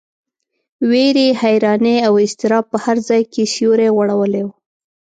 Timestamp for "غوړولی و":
3.95-4.49